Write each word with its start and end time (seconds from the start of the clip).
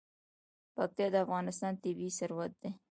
پکتیا 0.75 1.07
د 1.13 1.15
افغانستان 1.25 1.73
طبعي 1.83 2.09
ثروت 2.19 2.51
دی. 2.61 2.69